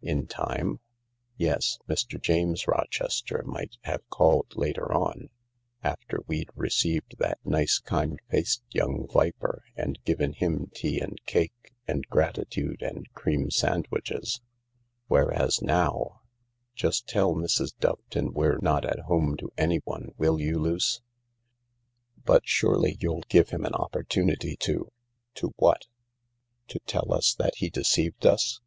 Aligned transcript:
In 0.00 0.26
time?"" 0.26 0.80
Yes. 1.36 1.78
Mr. 1.86 2.18
James 2.18 2.66
Rochester 2.66 3.42
might 3.44 3.76
have 3.82 4.08
called 4.08 4.56
later 4.56 4.90
on, 4.90 5.28
after 5.82 6.20
we'd 6.26 6.48
received 6.56 7.16
that 7.18 7.38
nice, 7.44 7.78
kind 7.78 8.18
faced 8.30 8.62
young 8.70 9.06
viper 9.06 9.62
and 9.76 10.02
given 10.06 10.32
him 10.32 10.68
tea 10.74 10.98
and 10.98 11.20
cake 11.26 11.74
and 11.86 12.06
gratitude 12.08 12.80
and 12.80 13.06
cream 13.12 13.50
sandwiches. 13.50 14.40
Whereas 15.08 15.60
now 15.60 16.22
I... 16.22 16.26
Just 16.74 17.06
tell 17.06 17.34
Mrs. 17.34 17.76
Doveton 17.78 18.32
we're 18.32 18.60
not 18.62 18.86
at 18.86 19.00
home 19.00 19.36
to 19.36 19.52
anyone, 19.58 20.12
will 20.16 20.40
you, 20.40 20.58
Luce?"" 20.58 21.02
But 22.24 22.46
surely 22.48 22.96
you'll 23.02 23.24
give 23.28 23.50
him 23.50 23.66
an 23.66 23.74
opportunity 23.74 24.56
to..."" 24.56 24.90
To 25.34 25.52
what? 25.58 25.86
To 26.68 26.78
tell 26.86 27.12
us 27.12 27.34
that 27.34 27.56
he 27.56 27.68
deceived 27.68 28.24
us 28.24 28.62